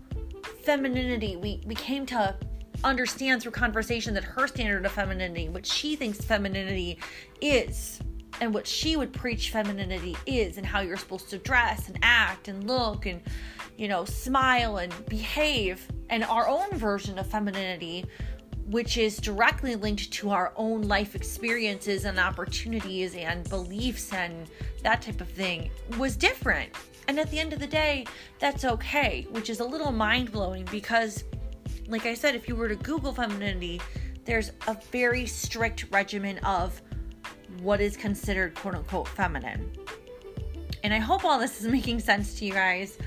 femininity 0.63 1.35
we 1.35 1.61
we 1.65 1.75
came 1.75 2.05
to 2.05 2.35
understand 2.83 3.41
through 3.41 3.51
conversation 3.51 4.13
that 4.13 4.23
her 4.23 4.47
standard 4.47 4.85
of 4.85 4.91
femininity, 4.91 5.49
what 5.49 5.65
she 5.65 5.95
thinks 5.95 6.19
femininity 6.19 6.97
is, 7.41 7.99
and 8.41 8.53
what 8.53 8.65
she 8.65 8.95
would 8.95 9.11
preach 9.11 9.51
femininity 9.51 10.15
is, 10.25 10.57
and 10.57 10.65
how 10.65 10.79
you're 10.79 10.97
supposed 10.97 11.29
to 11.29 11.37
dress 11.37 11.87
and 11.87 11.99
act 12.01 12.47
and 12.47 12.67
look 12.67 13.05
and, 13.05 13.21
you 13.77 13.87
know, 13.87 14.05
smile 14.05 14.77
and 14.77 14.93
behave, 15.07 15.87
and 16.09 16.23
our 16.23 16.47
own 16.47 16.69
version 16.71 17.19
of 17.19 17.27
femininity, 17.27 18.05
which 18.67 18.97
is 18.97 19.17
directly 19.17 19.75
linked 19.75 20.11
to 20.11 20.29
our 20.29 20.53
own 20.55 20.83
life 20.83 21.15
experiences 21.15 22.05
and 22.05 22.19
opportunities 22.19 23.15
and 23.15 23.49
beliefs 23.49 24.13
and 24.13 24.47
that 24.83 25.01
type 25.01 25.19
of 25.21 25.27
thing, 25.27 25.69
was 25.97 26.15
different. 26.15 26.69
And 27.07 27.19
at 27.19 27.31
the 27.31 27.39
end 27.39 27.53
of 27.53 27.59
the 27.59 27.67
day, 27.67 28.05
that's 28.37 28.63
okay, 28.63 29.25
which 29.31 29.49
is 29.49 29.59
a 29.59 29.65
little 29.65 29.91
mind 29.91 30.31
blowing 30.31 30.65
because 30.71 31.23
like 31.89 32.05
I 32.05 32.13
said, 32.13 32.35
if 32.35 32.47
you 32.47 32.55
were 32.55 32.69
to 32.69 32.75
Google 32.75 33.13
femininity, 33.13 33.81
there's 34.25 34.51
a 34.67 34.77
very 34.91 35.25
strict 35.25 35.87
regimen 35.91 36.37
of 36.39 36.81
what 37.61 37.81
is 37.81 37.97
considered 37.97 38.55
quote 38.55 38.75
unquote 38.75 39.07
feminine. 39.07 39.71
And 40.83 40.93
I 40.93 40.99
hope 40.99 41.25
all 41.25 41.39
this 41.39 41.59
is 41.59 41.67
making 41.71 41.99
sense 41.99 42.35
to 42.39 42.45
you 42.45 42.53
guys 42.53 42.97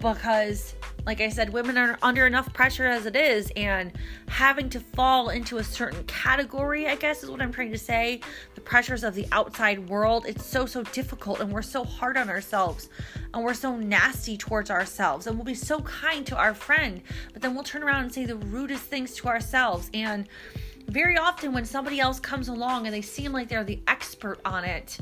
because 0.00 0.74
like 1.06 1.20
I 1.20 1.28
said, 1.28 1.52
women 1.52 1.78
are 1.78 1.98
under 2.02 2.26
enough 2.26 2.52
pressure 2.52 2.86
as 2.86 3.06
it 3.06 3.16
is, 3.16 3.50
and 3.56 3.92
having 4.28 4.68
to 4.70 4.80
fall 4.80 5.30
into 5.30 5.58
a 5.58 5.64
certain 5.64 6.04
category, 6.04 6.88
I 6.88 6.96
guess 6.96 7.22
is 7.22 7.30
what 7.30 7.40
I'm 7.40 7.52
trying 7.52 7.72
to 7.72 7.78
say. 7.78 8.20
The 8.54 8.60
pressures 8.60 9.04
of 9.04 9.14
the 9.14 9.26
outside 9.32 9.88
world, 9.88 10.26
it's 10.26 10.44
so, 10.44 10.66
so 10.66 10.82
difficult, 10.82 11.40
and 11.40 11.50
we're 11.50 11.62
so 11.62 11.84
hard 11.84 12.16
on 12.16 12.28
ourselves, 12.28 12.90
and 13.32 13.44
we're 13.44 13.54
so 13.54 13.76
nasty 13.76 14.36
towards 14.36 14.70
ourselves, 14.70 15.26
and 15.26 15.36
we'll 15.36 15.44
be 15.44 15.54
so 15.54 15.80
kind 15.80 16.26
to 16.26 16.36
our 16.36 16.54
friend, 16.54 17.02
but 17.32 17.42
then 17.42 17.54
we'll 17.54 17.64
turn 17.64 17.82
around 17.82 18.04
and 18.04 18.12
say 18.12 18.24
the 18.24 18.36
rudest 18.36 18.84
things 18.84 19.14
to 19.16 19.28
ourselves. 19.28 19.90
And 19.94 20.28
very 20.88 21.16
often, 21.16 21.52
when 21.52 21.64
somebody 21.64 22.00
else 22.00 22.18
comes 22.18 22.48
along 22.48 22.86
and 22.86 22.94
they 22.94 23.02
seem 23.02 23.32
like 23.32 23.48
they're 23.48 23.64
the 23.64 23.80
expert 23.86 24.40
on 24.44 24.64
it, 24.64 24.98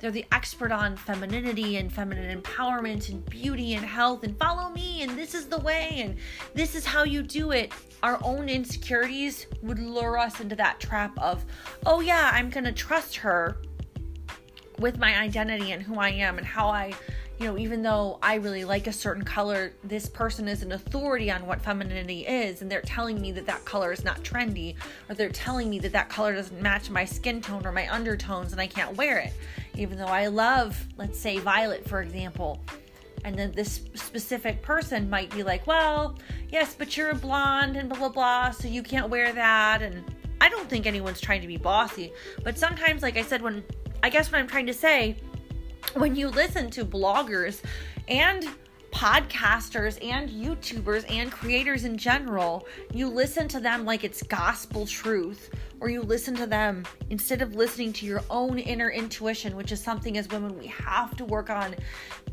they're 0.00 0.10
the 0.10 0.24
expert 0.32 0.72
on 0.72 0.96
femininity 0.96 1.76
and 1.76 1.92
feminine 1.92 2.40
empowerment 2.40 3.10
and 3.10 3.24
beauty 3.26 3.74
and 3.74 3.84
health 3.84 4.24
and 4.24 4.36
follow 4.38 4.70
me 4.70 5.02
and 5.02 5.10
this 5.10 5.34
is 5.34 5.46
the 5.46 5.58
way 5.58 5.90
and 5.98 6.16
this 6.54 6.74
is 6.74 6.86
how 6.86 7.02
you 7.02 7.22
do 7.22 7.50
it. 7.50 7.72
Our 8.02 8.18
own 8.24 8.48
insecurities 8.48 9.46
would 9.60 9.78
lure 9.78 10.16
us 10.16 10.40
into 10.40 10.56
that 10.56 10.80
trap 10.80 11.12
of, 11.18 11.44
oh 11.84 12.00
yeah, 12.00 12.30
I'm 12.32 12.50
to 12.50 12.72
trust 12.72 13.16
her 13.16 13.58
with 14.78 14.98
my 14.98 15.18
identity 15.18 15.72
and 15.72 15.82
who 15.82 15.98
I 15.98 16.08
am 16.08 16.38
and 16.38 16.46
how 16.46 16.68
I 16.68 16.94
you 17.40 17.46
know, 17.46 17.56
even 17.56 17.82
though 17.82 18.18
I 18.22 18.34
really 18.34 18.66
like 18.66 18.86
a 18.86 18.92
certain 18.92 19.24
color, 19.24 19.72
this 19.82 20.10
person 20.10 20.46
is 20.46 20.62
an 20.62 20.72
authority 20.72 21.30
on 21.30 21.46
what 21.46 21.62
femininity 21.62 22.26
is, 22.26 22.60
and 22.60 22.70
they're 22.70 22.82
telling 22.82 23.18
me 23.18 23.32
that 23.32 23.46
that 23.46 23.64
color 23.64 23.92
is 23.92 24.04
not 24.04 24.22
trendy, 24.22 24.74
or 25.08 25.14
they're 25.14 25.30
telling 25.30 25.70
me 25.70 25.78
that 25.78 25.92
that 25.92 26.10
color 26.10 26.34
doesn't 26.34 26.60
match 26.60 26.90
my 26.90 27.02
skin 27.02 27.40
tone 27.40 27.66
or 27.66 27.72
my 27.72 27.90
undertones, 27.90 28.52
and 28.52 28.60
I 28.60 28.66
can't 28.66 28.94
wear 28.94 29.20
it. 29.20 29.32
Even 29.74 29.96
though 29.96 30.04
I 30.04 30.26
love, 30.26 30.86
let's 30.98 31.18
say, 31.18 31.38
violet, 31.38 31.88
for 31.88 32.02
example. 32.02 32.60
And 33.24 33.38
then 33.38 33.52
this 33.52 33.80
specific 33.94 34.60
person 34.60 35.08
might 35.08 35.30
be 35.30 35.42
like, 35.42 35.66
well, 35.66 36.18
yes, 36.50 36.74
but 36.78 36.94
you're 36.94 37.10
a 37.10 37.14
blonde 37.14 37.74
and 37.74 37.88
blah, 37.88 37.98
blah, 37.98 38.08
blah, 38.10 38.50
so 38.50 38.68
you 38.68 38.82
can't 38.82 39.08
wear 39.08 39.32
that. 39.32 39.80
And 39.80 40.04
I 40.42 40.50
don't 40.50 40.68
think 40.68 40.84
anyone's 40.84 41.22
trying 41.22 41.40
to 41.40 41.46
be 41.46 41.56
bossy, 41.56 42.12
but 42.44 42.58
sometimes, 42.58 43.00
like 43.00 43.16
I 43.16 43.22
said, 43.22 43.40
when 43.40 43.64
I 44.02 44.10
guess 44.10 44.30
what 44.30 44.42
I'm 44.42 44.46
trying 44.46 44.66
to 44.66 44.74
say, 44.74 45.16
when 45.94 46.14
you 46.14 46.28
listen 46.28 46.70
to 46.70 46.84
bloggers 46.84 47.62
and 48.08 48.48
podcasters 48.92 50.04
and 50.04 50.28
YouTubers 50.28 51.04
and 51.10 51.30
creators 51.30 51.84
in 51.84 51.96
general, 51.96 52.66
you 52.92 53.08
listen 53.08 53.46
to 53.48 53.60
them 53.60 53.84
like 53.84 54.04
it's 54.04 54.22
gospel 54.22 54.86
truth, 54.86 55.50
or 55.80 55.88
you 55.88 56.02
listen 56.02 56.34
to 56.36 56.46
them 56.46 56.84
instead 57.08 57.40
of 57.40 57.54
listening 57.54 57.92
to 57.94 58.06
your 58.06 58.22
own 58.30 58.58
inner 58.58 58.90
intuition, 58.90 59.56
which 59.56 59.72
is 59.72 59.80
something 59.80 60.18
as 60.18 60.28
women 60.28 60.58
we 60.58 60.66
have 60.66 61.16
to 61.16 61.24
work 61.24 61.50
on 61.50 61.74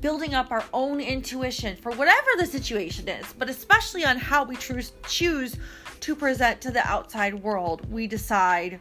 building 0.01 0.33
up 0.33 0.51
our 0.51 0.63
own 0.73 0.99
intuition 0.99 1.75
for 1.75 1.91
whatever 1.93 2.29
the 2.37 2.45
situation 2.45 3.07
is, 3.07 3.33
but 3.37 3.49
especially 3.49 4.03
on 4.03 4.17
how 4.17 4.43
we 4.43 4.55
choose 4.55 5.57
to 5.99 6.15
present 6.15 6.59
to 6.61 6.71
the 6.71 6.85
outside 6.87 7.33
world. 7.33 7.89
We 7.91 8.07
decide 8.07 8.79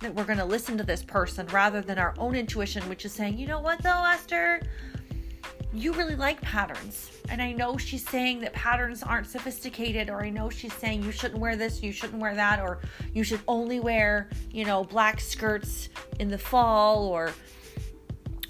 that 0.00 0.14
we're 0.14 0.24
going 0.24 0.38
to 0.38 0.44
listen 0.44 0.76
to 0.78 0.84
this 0.84 1.02
person 1.02 1.46
rather 1.48 1.80
than 1.80 1.98
our 1.98 2.14
own 2.18 2.34
intuition, 2.34 2.88
which 2.88 3.04
is 3.04 3.12
saying, 3.12 3.38
you 3.38 3.46
know 3.46 3.60
what, 3.60 3.82
though, 3.82 4.04
Esther, 4.04 4.60
you 5.72 5.92
really 5.92 6.14
like 6.14 6.40
patterns. 6.40 7.10
And 7.28 7.42
I 7.42 7.52
know 7.52 7.76
she's 7.76 8.08
saying 8.08 8.40
that 8.40 8.52
patterns 8.52 9.02
aren't 9.02 9.26
sophisticated, 9.26 10.08
or 10.08 10.22
I 10.22 10.30
know 10.30 10.48
she's 10.50 10.72
saying 10.74 11.02
you 11.02 11.10
shouldn't 11.10 11.40
wear 11.40 11.56
this, 11.56 11.82
you 11.82 11.90
shouldn't 11.90 12.20
wear 12.20 12.34
that, 12.34 12.60
or 12.60 12.80
you 13.12 13.24
should 13.24 13.40
only 13.48 13.80
wear, 13.80 14.30
you 14.50 14.64
know, 14.64 14.84
black 14.84 15.20
skirts 15.20 15.88
in 16.20 16.28
the 16.28 16.38
fall, 16.38 17.06
or 17.06 17.32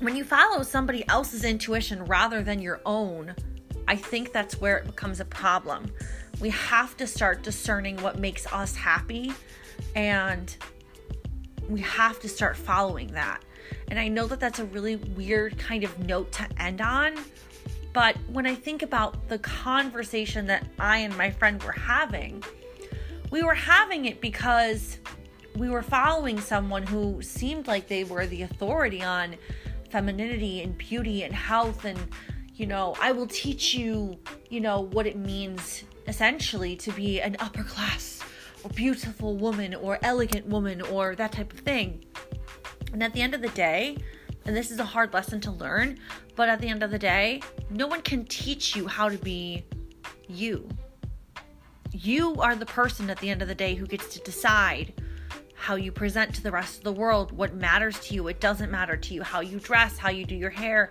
when 0.01 0.17
you 0.17 0.25
follow 0.25 0.63
somebody 0.63 1.07
else's 1.09 1.45
intuition 1.45 2.05
rather 2.05 2.43
than 2.43 2.61
your 2.61 2.81
own, 2.85 3.35
I 3.89 3.97
think 3.97 4.33
that's 4.33 4.61
where 4.61 4.79
it 4.79 4.87
becomes 4.87 5.21
a 5.21 5.25
problem. 5.25 5.91
We 6.41 6.51
have 6.51 6.97
to 6.99 7.07
start 7.07 7.43
discerning 7.43 7.97
what 7.99 8.19
makes 8.19 8.47
us 8.53 8.75
happy 8.75 9.33
and 9.95 10.55
we 11.69 11.81
have 11.81 12.21
to 12.21 12.29
start 12.29 12.57
following 12.57 13.09
that. 13.09 13.43
And 13.89 13.99
I 13.99 14.09
know 14.09 14.27
that 14.27 14.41
that's 14.41 14.59
a 14.59 14.65
really 14.67 14.97
weird 14.97 15.59
kind 15.59 15.85
of 15.85 15.99
note 15.99 16.33
to 16.33 16.47
end 16.59 16.81
on, 16.81 17.15
but 17.93 18.17
when 18.29 18.47
I 18.47 18.55
think 18.55 18.83
about 18.83 19.29
the 19.29 19.39
conversation 19.39 20.47
that 20.47 20.67
I 20.79 20.99
and 20.99 21.17
my 21.17 21.31
friend 21.31 21.63
were 21.63 21.73
having, 21.73 22.43
we 23.31 23.43
were 23.43 23.55
having 23.55 24.05
it 24.07 24.21
because 24.21 24.99
we 25.57 25.71
were 25.71 25.83
following 25.83 26.41
someone 26.41 26.85
who 26.85 27.23
seemed 27.23 27.67
like 27.67 27.89
they 27.89 28.05
were 28.05 28.27
the 28.27 28.43
authority 28.43 29.03
on 29.03 29.37
femininity 29.91 30.63
and 30.63 30.77
beauty 30.77 31.23
and 31.23 31.35
health 31.35 31.85
and 31.85 31.99
you 32.57 32.67
know, 32.67 32.95
I 33.01 33.13
will 33.13 33.27
teach 33.27 33.75
you, 33.75 34.17
you 34.49 34.61
know, 34.61 34.81
what 34.81 35.07
it 35.07 35.17
means 35.17 35.83
essentially 36.07 36.77
to 36.77 36.93
be 36.93 37.21
an 37.21 37.37
upper 37.41 37.65
class 37.65 38.23
beautiful 38.71 39.37
woman 39.37 39.75
or 39.75 39.99
elegant 40.03 40.47
woman 40.47 40.81
or 40.83 41.15
that 41.15 41.33
type 41.33 41.53
of 41.53 41.61
thing. 41.61 42.05
And 42.93 43.03
at 43.03 43.13
the 43.13 43.21
end 43.21 43.35
of 43.35 43.43
the 43.43 43.49
day, 43.51 43.97
and 44.47 44.57
this 44.57 44.71
is 44.71 44.79
a 44.79 44.85
hard 44.85 45.13
lesson 45.13 45.41
to 45.43 45.51
learn, 45.51 45.99
but 46.37 46.49
at 46.49 46.61
the 46.61 46.69
end 46.69 46.83
of 46.83 46.91
the 46.91 46.99
day, 46.99 47.43
no 47.71 47.87
one 47.87 48.03
can 48.03 48.25
teach 48.27 48.77
you 48.77 48.87
how 48.87 49.09
to 49.09 49.19
be 49.19 49.65
you. 50.29 50.69
You 51.93 52.35
are 52.41 52.55
the 52.57 52.67
person 52.67 53.09
at 53.11 53.19
the 53.19 53.31
end 53.31 53.43
of 53.43 53.49
the 53.49 53.55
day 53.55 53.75
who 53.75 53.87
gets 53.87 54.13
to 54.15 54.21
decide 54.21 54.95
how 55.55 55.77
you 55.77 55.93
present 55.93 56.35
to 56.35 56.43
the 56.43 56.51
rest 56.51 56.79
of 56.79 56.85
the 56.85 56.93
world, 56.93 57.33
what 57.33 57.55
matters 57.55 57.99
to 58.01 58.15
you, 58.15 58.25
what 58.25 58.41
doesn't 58.41 58.71
matter 58.71 58.97
to 58.97 59.15
you, 59.15 59.23
how 59.23 59.41
you 59.41 59.59
dress, 59.59 59.97
how 59.97 60.11
you 60.11 60.25
do 60.25 60.35
your 60.35 60.51
hair. 60.51 60.91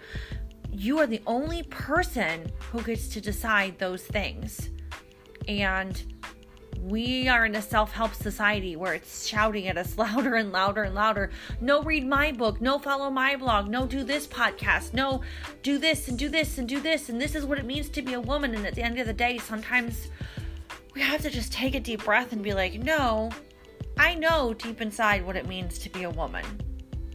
You 0.72 1.00
are 1.00 1.06
the 1.06 1.22
only 1.28 1.62
person 1.64 2.52
who 2.72 2.82
gets 2.82 3.08
to 3.10 3.22
decide 3.22 3.78
those 3.78 4.04
things. 4.04 4.72
And 5.48 6.13
we 6.84 7.30
are 7.30 7.46
in 7.46 7.56
a 7.56 7.62
self 7.62 7.94
help 7.94 8.14
society 8.14 8.76
where 8.76 8.94
it's 8.94 9.26
shouting 9.26 9.68
at 9.68 9.78
us 9.78 9.98
louder 9.98 10.36
and 10.36 10.52
louder 10.52 10.84
and 10.84 10.94
louder. 10.94 11.32
No, 11.62 11.82
read 11.82 12.06
my 12.06 12.32
book. 12.32 12.60
No, 12.60 12.78
follow 12.78 13.10
my 13.10 13.36
blog. 13.36 13.70
No, 13.70 13.86
do 13.86 14.04
this 14.04 14.28
podcast. 14.28 14.94
No, 14.94 15.22
do 15.62 15.78
this 15.78 16.08
and 16.08 16.20
do 16.20 16.28
this 16.28 16.58
and 16.58 16.68
do 16.68 16.82
this. 16.82 17.10
And 17.10 17.22
this 17.22 17.36
is 17.36 17.46
what 17.46 17.58
it 17.58 17.66
means 17.66 17.90
to 17.90 18.02
be 18.02 18.14
a 18.14 18.22
woman. 18.22 18.54
And 18.54 18.66
at 18.66 18.76
the 18.76 18.84
end 18.84 19.00
of 19.00 19.08
the 19.08 19.14
day, 19.14 19.38
sometimes 19.38 20.10
we 20.94 21.02
have 21.02 21.22
to 21.22 21.30
just 21.30 21.54
take 21.54 21.74
a 21.76 21.80
deep 21.80 22.04
breath 22.04 22.34
and 22.34 22.44
be 22.44 22.54
like, 22.54 22.74
no, 22.74 23.32
I 23.98 24.16
know 24.16 24.54
deep 24.54 24.82
inside 24.82 25.26
what 25.26 25.36
it 25.36 25.48
means 25.48 25.80
to 25.80 25.90
be 25.90 26.04
a 26.04 26.10
woman. 26.10 26.46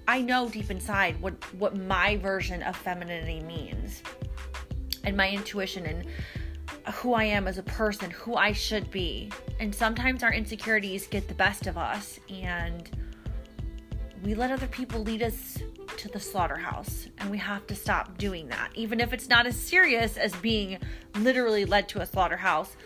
I 0.07 0.23
know 0.23 0.49
deep 0.49 0.71
inside 0.71 1.21
what, 1.21 1.35
what 1.55 1.77
my 1.77 2.17
version 2.17 2.63
of 2.63 2.75
femininity 2.75 3.41
means 3.41 4.03
and 5.05 5.17
my 5.17 5.29
intuition 5.29 5.85
and 5.85 6.07
who 6.95 7.15
I 7.15 7.25
am 7.25 7.47
as 7.47 7.59
a 7.59 7.63
person, 7.63 8.11
who 8.11 8.35
I 8.35 8.53
should 8.53 8.91
be. 8.91 9.31
And 9.61 9.75
sometimes 9.75 10.23
our 10.23 10.33
insecurities 10.33 11.07
get 11.07 11.29
the 11.29 11.35
best 11.35 11.67
of 11.67 11.77
us 11.77 12.19
and 12.29 12.91
we 14.25 14.35
let 14.35 14.51
other 14.51 14.67
people 14.67 15.03
lead 15.03 15.23
us 15.23 15.59
to 15.97 16.09
the 16.09 16.21
slaughterhouse. 16.21 17.09
And 17.19 17.31
we 17.31 17.39
have 17.39 17.67
to 17.69 17.75
stop 17.75 18.19
doing 18.19 18.49
that. 18.49 18.71
Even 18.75 19.01
if 19.01 19.13
it's 19.13 19.29
not 19.29 19.47
as 19.47 19.59
serious 19.59 20.17
as 20.17 20.35
being 20.37 20.79
literally 21.17 21.65
led 21.65 21.89
to 21.91 22.01
a 22.01 22.07
slaughterhouse, 22.07 22.77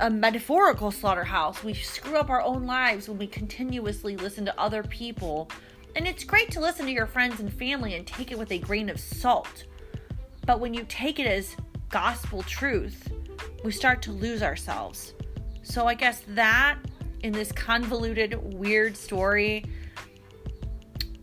a 0.00 0.10
metaphorical 0.10 0.90
slaughterhouse. 0.90 1.62
We 1.62 1.74
screw 1.74 2.16
up 2.16 2.28
our 2.28 2.42
own 2.42 2.66
lives 2.66 3.08
when 3.08 3.18
we 3.18 3.26
continuously 3.26 4.16
listen 4.16 4.44
to 4.46 4.60
other 4.60 4.82
people. 4.82 5.50
And 5.96 6.06
it's 6.06 6.24
great 6.24 6.50
to 6.52 6.60
listen 6.60 6.86
to 6.86 6.92
your 6.92 7.06
friends 7.06 7.40
and 7.40 7.52
family 7.52 7.94
and 7.94 8.06
take 8.06 8.32
it 8.32 8.38
with 8.38 8.50
a 8.50 8.58
grain 8.58 8.88
of 8.88 8.98
salt. 8.98 9.64
But 10.46 10.60
when 10.60 10.74
you 10.74 10.84
take 10.88 11.20
it 11.20 11.26
as 11.26 11.56
gospel 11.90 12.42
truth, 12.42 13.12
we 13.64 13.72
start 13.72 14.02
to 14.02 14.12
lose 14.12 14.42
ourselves. 14.42 15.14
So 15.62 15.86
I 15.86 15.94
guess 15.94 16.22
that 16.28 16.78
in 17.22 17.32
this 17.32 17.50
convoluted, 17.52 18.34
weird 18.54 18.96
story 18.96 19.64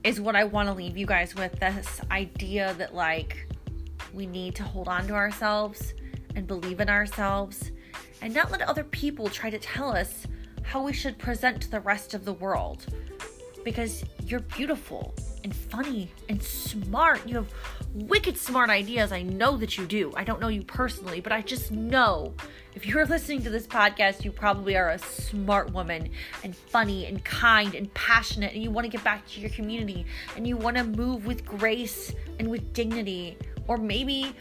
is 0.03 0.19
what 0.19 0.35
I 0.35 0.43
want 0.43 0.67
to 0.67 0.73
leave 0.73 0.97
you 0.97 1.05
guys 1.05 1.35
with 1.35 1.59
this 1.59 2.01
idea 2.09 2.73
that, 2.79 2.95
like, 2.95 3.47
we 4.13 4.25
need 4.25 4.55
to 4.55 4.63
hold 4.63 4.87
on 4.87 5.07
to 5.07 5.13
ourselves 5.13 5.93
and 6.35 6.47
believe 6.47 6.79
in 6.79 6.89
ourselves 6.89 7.71
and 8.21 8.33
not 8.33 8.51
let 8.51 8.61
other 8.63 8.83
people 8.83 9.29
try 9.29 9.49
to 9.49 9.59
tell 9.59 9.95
us 9.95 10.25
how 10.63 10.81
we 10.81 10.93
should 10.93 11.17
present 11.17 11.61
to 11.61 11.69
the 11.69 11.79
rest 11.79 12.13
of 12.13 12.25
the 12.25 12.33
world. 12.33 12.85
Because 13.63 14.03
you're 14.25 14.39
beautiful 14.41 15.13
and 15.43 15.55
funny 15.55 16.09
and 16.29 16.41
smart. 16.41 17.27
You 17.27 17.35
have 17.35 17.53
wicked 17.93 18.37
smart 18.37 18.69
ideas. 18.69 19.11
I 19.11 19.21
know 19.21 19.57
that 19.57 19.77
you 19.77 19.85
do. 19.85 20.13
I 20.15 20.23
don't 20.23 20.39
know 20.39 20.47
you 20.47 20.63
personally, 20.63 21.19
but 21.19 21.31
I 21.31 21.41
just 21.41 21.71
know 21.71 22.33
if 22.73 22.85
you're 22.85 23.05
listening 23.07 23.43
to 23.43 23.49
this 23.49 23.67
podcast, 23.67 24.23
you 24.23 24.31
probably 24.31 24.75
are 24.77 24.91
a 24.91 24.99
smart 24.99 25.73
woman 25.73 26.09
and 26.43 26.55
funny 26.55 27.05
and 27.05 27.23
kind 27.23 27.75
and 27.75 27.93
passionate, 27.93 28.53
and 28.53 28.63
you 28.63 28.71
want 28.71 28.85
to 28.85 28.89
get 28.89 29.03
back 29.03 29.27
to 29.29 29.41
your 29.41 29.49
community 29.49 30.05
and 30.35 30.47
you 30.47 30.57
want 30.57 30.77
to 30.77 30.83
move 30.83 31.25
with 31.25 31.45
grace 31.45 32.13
and 32.39 32.49
with 32.49 32.73
dignity. 32.73 33.37
Or 33.67 33.77
maybe 33.77 34.33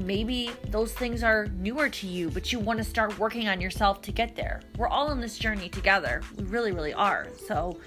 maybe 0.00 0.50
those 0.70 0.92
things 0.92 1.22
are 1.22 1.46
newer 1.58 1.88
to 1.88 2.06
you, 2.06 2.30
but 2.30 2.52
you 2.52 2.58
want 2.58 2.78
to 2.78 2.84
start 2.84 3.16
working 3.18 3.48
on 3.48 3.60
yourself 3.60 4.02
to 4.02 4.12
get 4.12 4.34
there. 4.34 4.60
We're 4.76 4.88
all 4.88 5.08
on 5.08 5.20
this 5.20 5.38
journey 5.38 5.68
together. 5.68 6.20
We 6.36 6.44
really, 6.44 6.72
really 6.72 6.92
are. 6.92 7.28
So, 7.46 7.78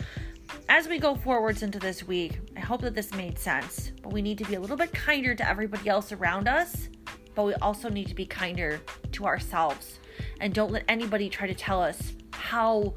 as 0.70 0.88
we 0.88 1.00
go 1.00 1.16
forwards 1.16 1.64
into 1.64 1.80
this 1.80 2.04
week, 2.04 2.40
I 2.56 2.60
hope 2.60 2.82
that 2.82 2.94
this 2.94 3.14
made 3.14 3.40
sense. 3.40 3.92
But 4.02 4.14
we 4.14 4.22
need 4.22 4.38
to 4.40 4.46
be 4.46 4.56
a 4.56 4.60
little 4.60 4.78
bit 4.78 4.94
kinder 4.94 5.34
to 5.36 5.48
everybody 5.48 5.90
else 5.90 6.12
around 6.12 6.48
us, 6.48 6.90
but 7.36 7.44
we 7.44 7.54
also 7.56 7.90
need 7.90 8.08
to 8.08 8.16
be 8.16 8.26
kinder 8.26 8.82
to 9.14 9.26
ourselves. 9.26 10.00
And 10.40 10.54
don't 10.54 10.72
let 10.72 10.84
anybody 10.88 11.30
try 11.30 11.48
to 11.48 11.54
tell 11.54 11.82
us 11.82 12.14
how 12.32 12.96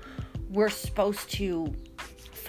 we're 0.48 0.68
supposed 0.68 1.30
to 1.30 1.74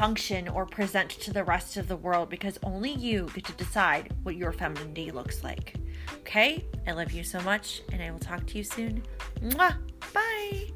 function 0.02 0.48
or 0.48 0.66
present 0.66 1.10
to 1.10 1.32
the 1.32 1.44
rest 1.44 1.78
of 1.78 1.88
the 1.88 1.96
world 1.96 2.30
because 2.30 2.58
only 2.64 2.92
you 2.92 3.30
get 3.36 3.44
to 3.46 3.54
decide 3.54 4.14
what 4.24 4.36
your 4.36 4.52
femininity 4.52 5.12
looks 5.12 5.44
like. 5.44 5.76
Okay? 6.22 6.66
I 6.88 6.94
love 6.94 7.12
you 7.12 7.24
so 7.24 7.40
much, 7.42 7.82
and 7.92 8.02
I 8.02 8.10
will 8.10 8.20
talk 8.20 8.46
to 8.48 8.58
you 8.58 8.64
soon. 8.64 9.04
Mwah! 9.42 9.76
Bye! 10.14 10.72